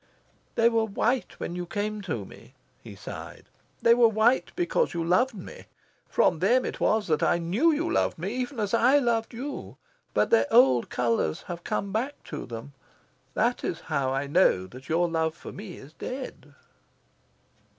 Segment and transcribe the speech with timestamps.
[0.55, 3.45] "They were white when you came to me," he sighed.
[3.83, 5.65] "They were white because you loved me.
[6.07, 9.77] From them it was that I knew you loved me even as I loved you.
[10.15, 12.73] But their old colours have come back to them.
[13.35, 16.55] That is how I know that your love for me is dead."